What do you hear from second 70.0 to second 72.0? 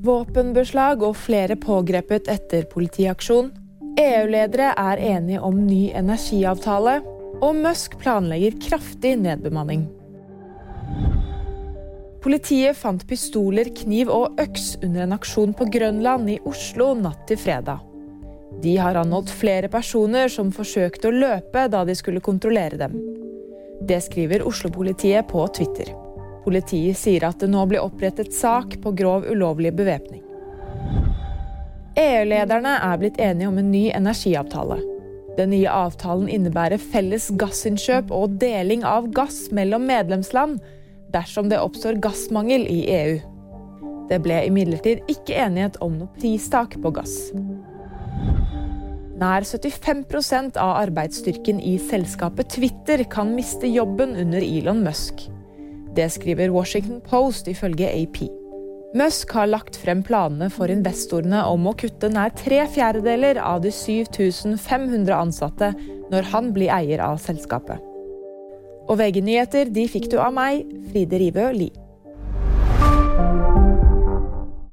du av meg, Fride Rivø Lie.